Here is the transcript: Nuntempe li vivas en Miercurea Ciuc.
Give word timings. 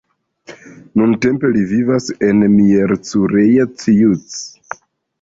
Nuntempe 1.01 1.51
li 1.59 1.67
vivas 1.73 2.09
en 2.31 2.43
Miercurea 2.57 3.71
Ciuc. 3.81 4.39